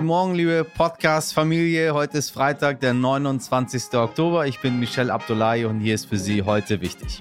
[0.00, 1.92] Guten Morgen, liebe Podcast-Familie.
[1.92, 3.92] Heute ist Freitag, der 29.
[3.92, 4.46] Oktober.
[4.46, 7.18] Ich bin Michelle Abdullahi und hier ist für Sie heute wichtig.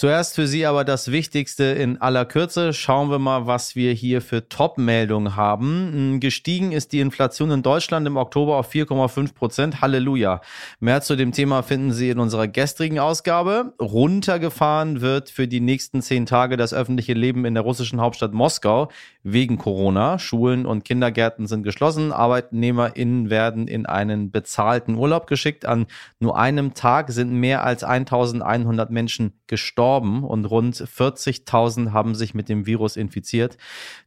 [0.00, 2.72] Zuerst für Sie aber das Wichtigste in aller Kürze.
[2.72, 5.90] Schauen wir mal, was wir hier für Top-Meldungen haben.
[5.92, 9.80] Hm, gestiegen ist die Inflation in Deutschland im Oktober auf 4,5 Prozent.
[9.80, 10.40] Halleluja.
[10.78, 13.74] Mehr zu dem Thema finden Sie in unserer gestrigen Ausgabe.
[13.80, 18.92] Runtergefahren wird für die nächsten zehn Tage das öffentliche Leben in der russischen Hauptstadt Moskau
[19.24, 20.20] wegen Corona.
[20.20, 22.12] Schulen und Kindergärten sind geschlossen.
[22.12, 25.66] ArbeitnehmerInnen werden in einen bezahlten Urlaub geschickt.
[25.66, 25.86] An
[26.20, 32.34] nur einem Tag sind mehr als 1100 Menschen gestorben gestorben und rund 40.000 haben sich
[32.34, 33.56] mit dem Virus infiziert.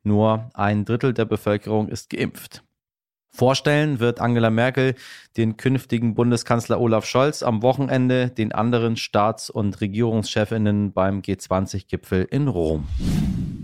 [0.04, 2.63] Nur ein Drittel der Bevölkerung ist geimpft.
[3.34, 4.94] Vorstellen wird Angela Merkel
[5.38, 12.48] den künftigen Bundeskanzler Olaf Scholz am Wochenende den anderen Staats- und Regierungschefinnen beim G20-Gipfel in
[12.48, 12.88] Rom.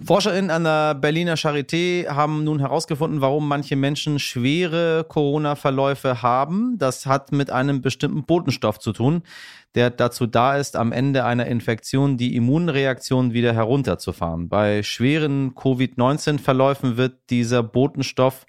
[0.08, 6.78] ForscherInnen an der Berliner Charité haben nun herausgefunden, warum manche Menschen schwere Corona-Verläufe haben.
[6.78, 9.24] Das hat mit einem bestimmten Botenstoff zu tun,
[9.76, 14.48] der dazu da ist, am Ende einer Infektion die Immunreaktion wieder herunterzufahren.
[14.48, 18.46] Bei schweren Covid-19-Verläufen wird dieser Botenstoff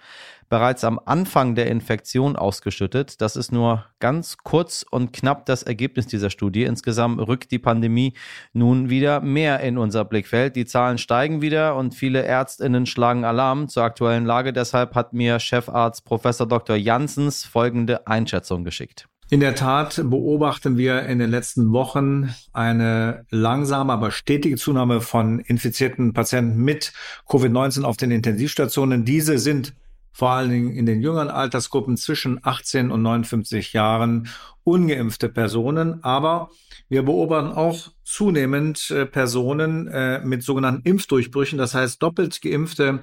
[0.48, 3.20] bereits am Anfang der Infektion ausgeschüttet.
[3.20, 6.64] Das ist nur ganz kurz und knapp das Ergebnis dieser Studie.
[6.64, 8.14] Insgesamt rückt die Pandemie
[8.52, 10.56] nun wieder mehr in unser Blickfeld.
[10.56, 14.52] Die Zahlen steigen wieder und viele Ärztinnen schlagen Alarm zur aktuellen Lage.
[14.52, 16.76] Deshalb hat mir Chefarzt Professor Dr.
[16.76, 19.08] Janssens folgende Einschätzung geschickt.
[19.30, 25.41] In der Tat beobachten wir in den letzten Wochen eine langsame, aber stetige Zunahme von
[25.41, 26.94] infizierten Patienten mit
[27.28, 29.04] Covid-19 auf den Intensivstationen.
[29.04, 29.74] Diese sind
[30.19, 34.28] vor allen Dingen in den jüngeren Altersgruppen zwischen 18 und 59 Jahren
[34.64, 36.02] ungeimpfte Personen.
[36.02, 36.50] Aber
[36.88, 42.98] wir beobachten auch zunehmend äh, Personen äh, mit sogenannten Impfdurchbrüchen, das heißt doppelt geimpfte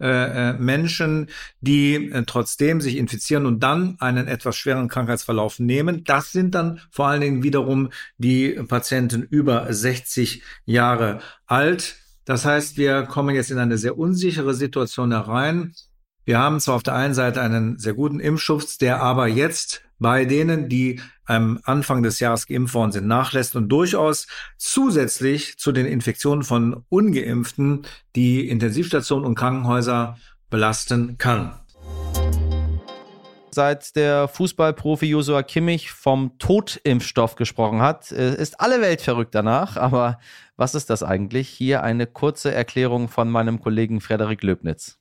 [0.00, 1.28] äh, äh Menschen,
[1.60, 6.02] die äh, trotzdem sich infizieren und dann einen etwas schweren Krankheitsverlauf nehmen.
[6.04, 11.96] Das sind dann vor allen Dingen wiederum die Patienten über 60 Jahre alt.
[12.24, 15.74] Das heißt, wir kommen jetzt in eine sehr unsichere Situation herein.
[16.26, 20.24] Wir haben zwar auf der einen Seite einen sehr guten Impfschutz, der aber jetzt bei
[20.24, 24.26] denen, die am Anfang des Jahres geimpft worden sind, nachlässt und durchaus
[24.56, 27.86] zusätzlich zu den Infektionen von ungeimpften
[28.16, 30.16] die Intensivstationen und Krankenhäuser
[30.48, 31.60] belasten kann.
[33.50, 39.76] Seit der Fußballprofi Josua Kimmich vom Totimpfstoff gesprochen hat, äh, ist alle Welt verrückt danach.
[39.76, 40.18] Aber
[40.56, 41.50] was ist das eigentlich?
[41.50, 44.98] Hier eine kurze Erklärung von meinem Kollegen Frederik Löbnitz.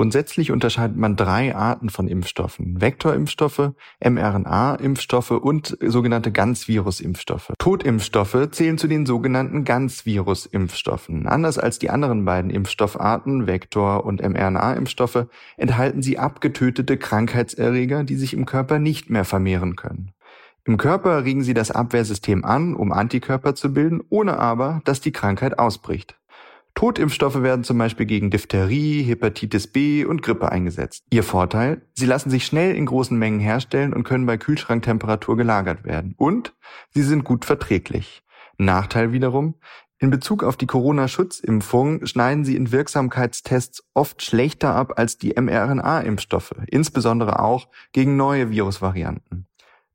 [0.00, 2.80] Grundsätzlich unterscheidet man drei Arten von Impfstoffen.
[2.80, 3.72] Vektorimpfstoffe,
[4.02, 7.52] mRNA-Impfstoffe und sogenannte Ganzvirus-Impfstoffe.
[7.58, 11.26] Totimpfstoffe zählen zu den sogenannten Ganzvirus-Impfstoffen.
[11.26, 15.26] Anders als die anderen beiden Impfstoffarten, Vektor- und mRNA-Impfstoffe,
[15.58, 20.12] enthalten sie abgetötete Krankheitserreger, die sich im Körper nicht mehr vermehren können.
[20.64, 25.12] Im Körper regen sie das Abwehrsystem an, um Antikörper zu bilden, ohne aber, dass die
[25.12, 26.19] Krankheit ausbricht.
[26.74, 31.04] Totimpfstoffe werden zum Beispiel gegen Diphtherie, Hepatitis B und Grippe eingesetzt.
[31.10, 31.82] Ihr Vorteil?
[31.94, 36.14] Sie lassen sich schnell in großen Mengen herstellen und können bei Kühlschranktemperatur gelagert werden.
[36.16, 36.54] Und
[36.90, 38.22] sie sind gut verträglich.
[38.56, 39.56] Nachteil wiederum?
[40.02, 46.54] In Bezug auf die Corona-Schutzimpfung schneiden sie in Wirksamkeitstests oft schlechter ab als die mRNA-Impfstoffe,
[46.68, 49.46] insbesondere auch gegen neue Virusvarianten.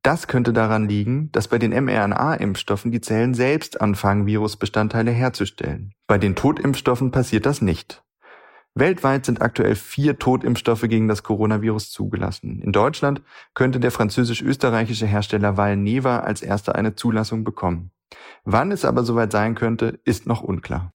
[0.06, 5.96] Das könnte daran liegen, dass bei den mRNA-Impfstoffen die Zellen selbst anfangen, Virusbestandteile herzustellen.
[6.06, 8.04] Bei den Totimpfstoffen passiert das nicht.
[8.76, 12.62] Weltweit sind aktuell vier Totimpfstoffe gegen das Coronavirus zugelassen.
[12.62, 13.24] In Deutschland
[13.56, 17.90] könnte der französisch-österreichische Hersteller Valneva als erster eine Zulassung bekommen.
[18.44, 20.94] Wann es aber soweit sein könnte, ist noch unklar.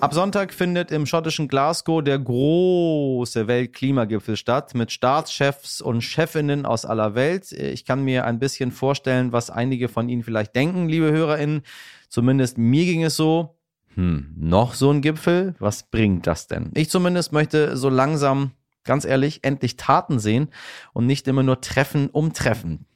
[0.00, 6.86] Ab Sonntag findet im schottischen Glasgow der große Weltklimagipfel statt mit Staatschefs und Chefinnen aus
[6.86, 7.52] aller Welt.
[7.52, 11.62] Ich kann mir ein bisschen vorstellen, was einige von Ihnen vielleicht denken, liebe Hörerinnen.
[12.08, 13.58] Zumindest mir ging es so.
[13.94, 15.54] Hm, noch so ein Gipfel?
[15.58, 16.70] Was bringt das denn?
[16.74, 18.52] Ich zumindest möchte so langsam,
[18.84, 20.48] ganz ehrlich, endlich Taten sehen
[20.94, 22.86] und nicht immer nur Treffen um Treffen.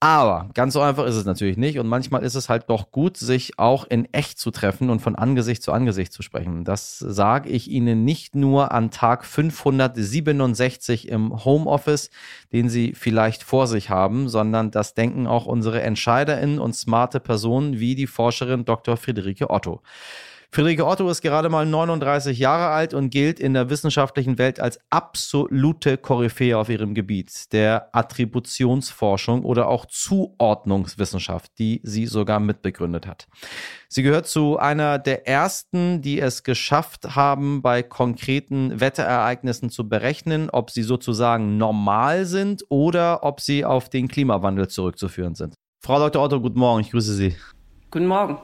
[0.00, 1.80] Aber ganz so einfach ist es natürlich nicht.
[1.80, 5.16] Und manchmal ist es halt doch gut, sich auch in echt zu treffen und von
[5.16, 6.62] Angesicht zu Angesicht zu sprechen.
[6.64, 12.10] Das sage ich Ihnen nicht nur an Tag 567 im Homeoffice,
[12.52, 17.80] den Sie vielleicht vor sich haben, sondern das denken auch unsere EntscheiderInnen und smarte Personen
[17.80, 18.96] wie die Forscherin Dr.
[18.96, 19.82] Friederike Otto.
[20.50, 24.80] Friederike Otto ist gerade mal 39 Jahre alt und gilt in der wissenschaftlichen Welt als
[24.88, 33.28] absolute Koryphäe auf ihrem Gebiet, der Attributionsforschung oder auch Zuordnungswissenschaft, die sie sogar mitbegründet hat.
[33.88, 40.48] Sie gehört zu einer der ersten, die es geschafft haben, bei konkreten Wetterereignissen zu berechnen,
[40.48, 45.54] ob sie sozusagen normal sind oder ob sie auf den Klimawandel zurückzuführen sind.
[45.84, 46.22] Frau Dr.
[46.22, 47.36] Otto, guten Morgen, ich grüße Sie.
[47.90, 48.38] Guten Morgen.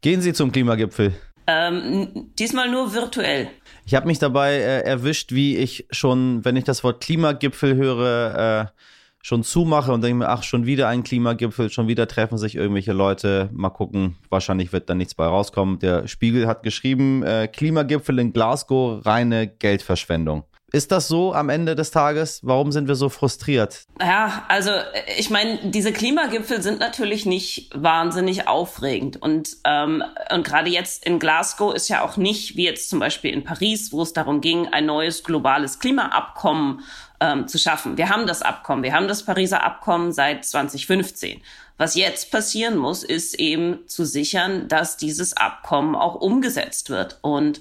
[0.00, 1.14] Gehen Sie zum Klimagipfel?
[1.50, 3.48] Ähm, diesmal nur virtuell.
[3.84, 8.68] Ich habe mich dabei äh, erwischt, wie ich schon, wenn ich das Wort Klimagipfel höre,
[8.68, 8.80] äh,
[9.22, 12.92] schon zumache und denke mir, ach, schon wieder ein Klimagipfel, schon wieder treffen sich irgendwelche
[12.92, 13.50] Leute.
[13.52, 15.80] Mal gucken, wahrscheinlich wird da nichts bei rauskommen.
[15.80, 20.44] Der Spiegel hat geschrieben, äh, Klimagipfel in Glasgow, reine Geldverschwendung.
[20.72, 22.40] Ist das so am Ende des Tages?
[22.42, 23.84] Warum sind wir so frustriert?
[24.00, 24.70] Ja, also
[25.18, 29.20] ich meine, diese Klimagipfel sind natürlich nicht wahnsinnig aufregend.
[29.20, 33.32] Und, ähm, und gerade jetzt in Glasgow ist ja auch nicht, wie jetzt zum Beispiel
[33.32, 36.82] in Paris, wo es darum ging, ein neues globales Klimaabkommen
[37.20, 37.96] ähm, zu schaffen.
[37.96, 41.40] Wir haben das Abkommen, wir haben das Pariser Abkommen seit 2015.
[41.76, 47.18] Was jetzt passieren muss, ist eben zu sichern, dass dieses Abkommen auch umgesetzt wird.
[47.22, 47.58] Und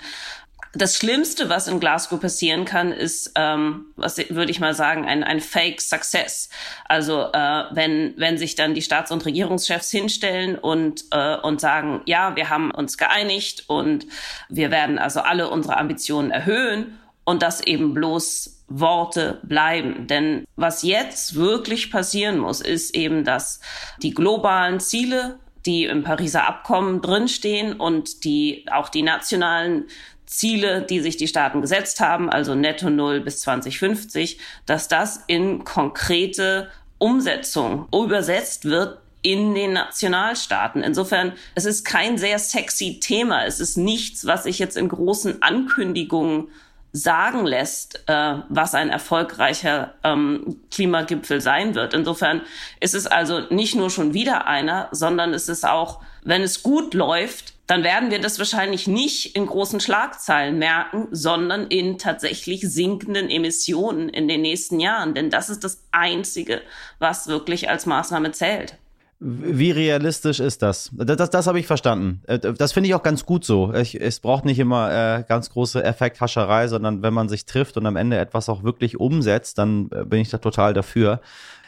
[0.74, 5.24] das Schlimmste, was in Glasgow passieren kann, ist, ähm, was würde ich mal sagen, ein,
[5.24, 6.50] ein Fake Success.
[6.88, 12.01] Also äh, wenn, wenn sich dann die Staats- und Regierungschefs hinstellen und, äh, und sagen,
[12.06, 14.06] ja, wir haben uns geeinigt und
[14.48, 20.06] wir werden also alle unsere Ambitionen erhöhen und das eben bloß Worte bleiben.
[20.06, 23.60] Denn was jetzt wirklich passieren muss, ist eben, dass
[24.04, 25.39] die globalen Ziele
[25.69, 29.86] die im Pariser Abkommen drinstehen und die auch die nationalen
[30.25, 35.63] Ziele, die sich die Staaten gesetzt haben, also netto null bis 2050, dass das in
[35.63, 40.81] konkrete Umsetzung übersetzt wird in den Nationalstaaten.
[40.81, 43.45] Insofern, es ist kein sehr sexy Thema.
[43.45, 46.48] Es ist nichts, was sich jetzt in großen Ankündigungen
[46.92, 51.94] sagen lässt, äh, was ein erfolgreicher ähm, Klimagipfel sein wird.
[51.94, 52.42] Insofern
[52.80, 56.94] ist es also nicht nur schon wieder einer, sondern es ist auch, wenn es gut
[56.94, 63.30] läuft, dann werden wir das wahrscheinlich nicht in großen Schlagzeilen merken, sondern in tatsächlich sinkenden
[63.30, 65.14] Emissionen in den nächsten Jahren.
[65.14, 66.64] Denn das ist das Einzige,
[66.98, 68.76] was wirklich als Maßnahme zählt.
[69.21, 70.89] Wie realistisch ist das?
[70.94, 72.21] Das, das, das habe ich verstanden.
[72.27, 73.74] Äh, das finde ich auch ganz gut so.
[73.74, 77.86] Ich, es braucht nicht immer äh, ganz große Effekthascherei, sondern wenn man sich trifft und
[77.86, 81.19] am Ende etwas auch wirklich umsetzt, dann äh, bin ich da total dafür.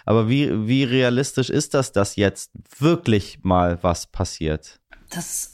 [0.06, 4.80] Aber wie, wie realistisch ist das, dass jetzt wirklich mal was passiert?
[5.10, 5.52] Das,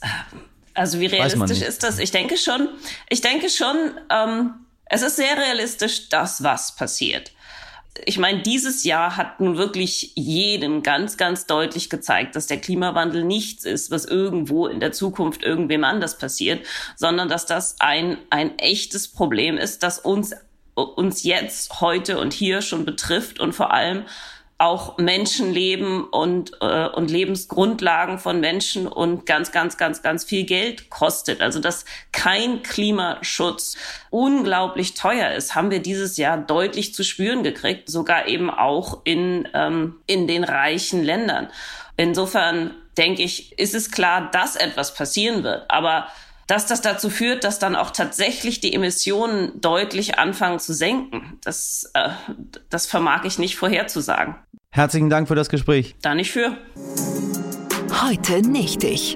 [0.74, 1.98] also wie realistisch ist das?
[1.98, 2.68] Ich denke schon,
[3.10, 3.76] ich denke schon,
[4.10, 4.54] ähm,
[4.86, 7.32] es ist sehr realistisch, dass was passiert.
[8.04, 13.24] Ich meine, dieses Jahr hat nun wirklich jedem ganz, ganz deutlich gezeigt, dass der Klimawandel
[13.24, 16.66] nichts ist, was irgendwo in der Zukunft irgendwem anders passiert,
[16.96, 20.34] sondern dass das ein, ein echtes Problem ist, das uns,
[20.74, 24.04] uns jetzt, heute und hier schon betrifft und vor allem
[24.58, 30.90] auch Menschenleben und, äh, und Lebensgrundlagen von Menschen und ganz, ganz, ganz, ganz viel Geld
[30.90, 31.40] kostet.
[31.40, 33.76] Also dass kein Klimaschutz
[34.10, 39.48] unglaublich teuer ist, haben wir dieses Jahr deutlich zu spüren gekriegt, sogar eben auch in,
[39.54, 41.48] ähm, in den reichen Ländern.
[41.96, 45.70] Insofern denke ich, ist es klar, dass etwas passieren wird.
[45.70, 46.08] Aber
[46.48, 51.38] dass das dazu führt, dass dann auch tatsächlich die Emissionen deutlich anfangen zu senken.
[51.44, 52.08] Das, äh,
[52.70, 54.34] das vermag ich nicht vorherzusagen.
[54.70, 55.94] Herzlichen Dank für das Gespräch.
[56.02, 56.56] Da nicht für.
[58.02, 59.14] Heute nicht ich.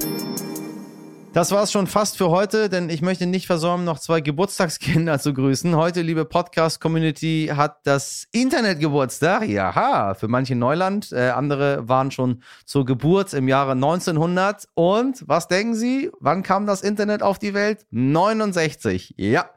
[1.32, 5.18] Das war es schon fast für heute, denn ich möchte nicht versäumen, noch zwei Geburtstagskinder
[5.18, 5.74] zu grüßen.
[5.74, 9.48] Heute, liebe Podcast-Community, hat das Internet Geburtstag.
[9.48, 11.10] Jaha, für manche Neuland.
[11.10, 14.68] Äh, andere waren schon zur Geburt im Jahre 1900.
[14.74, 16.10] Und was denken Sie?
[16.20, 17.86] Wann kam das Internet auf die Welt?
[17.88, 19.14] 69.
[19.16, 19.48] Ja.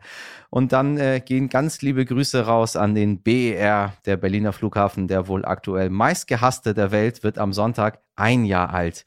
[0.50, 5.28] Und dann äh, gehen ganz liebe Grüße raus an den BER, der Berliner Flughafen, der
[5.28, 9.06] wohl aktuell meistgehasste der Welt, wird am Sonntag ein Jahr alt.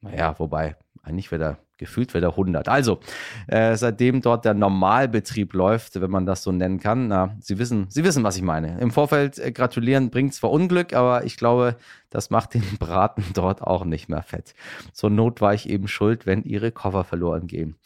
[0.00, 2.68] Naja, wobei, eigentlich wird er gefühlt wieder 100.
[2.68, 3.00] Also,
[3.46, 7.86] äh, seitdem dort der Normalbetrieb läuft, wenn man das so nennen kann, na, Sie wissen,
[7.88, 8.78] Sie wissen, was ich meine.
[8.80, 11.76] Im Vorfeld äh, gratulieren bringt zwar Unglück, aber ich glaube,
[12.10, 14.54] das macht den Braten dort auch nicht mehr fett.
[14.92, 17.76] Zur Not war ich eben schuld, wenn Ihre Koffer verloren gehen.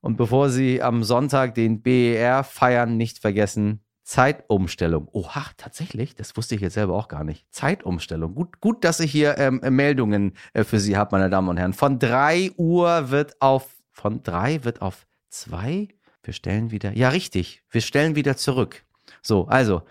[0.00, 5.08] Und bevor Sie am Sonntag den BER feiern, nicht vergessen, Zeitumstellung.
[5.10, 7.44] Oha, tatsächlich, das wusste ich jetzt selber auch gar nicht.
[7.50, 8.36] Zeitumstellung.
[8.36, 11.72] Gut, gut dass ich hier ähm, Meldungen äh, für Sie habe, meine Damen und Herren.
[11.72, 15.88] Von 3 Uhr wird auf, von 3 wird auf 2.
[16.22, 18.84] Wir stellen wieder, ja richtig, wir stellen wieder zurück.
[19.22, 19.82] So, also,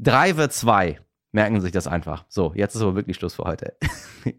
[0.00, 1.00] 3 wird 2.
[1.32, 2.26] Merken Sie sich das einfach.
[2.28, 3.74] So, jetzt ist aber wirklich Schluss für heute.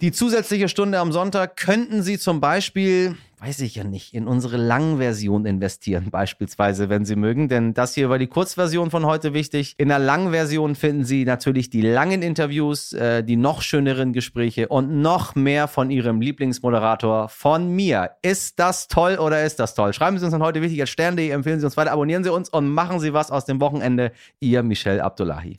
[0.00, 4.56] Die zusätzliche Stunde am Sonntag könnten Sie zum Beispiel weiß ich ja nicht, in unsere
[4.56, 7.48] Langversion investieren, beispielsweise, wenn Sie mögen.
[7.48, 9.74] Denn das hier war die Kurzversion von heute wichtig.
[9.78, 15.00] In der Langversion finden Sie natürlich die langen Interviews, äh, die noch schöneren Gespräche und
[15.00, 18.12] noch mehr von Ihrem Lieblingsmoderator, von mir.
[18.22, 19.92] Ist das toll oder ist das toll?
[19.92, 22.48] Schreiben Sie uns dann heute wichtig als Stern.de, empfehlen Sie uns weiter, abonnieren Sie uns
[22.48, 24.12] und machen Sie was aus dem Wochenende.
[24.40, 25.56] Ihr Michel Abdullahi.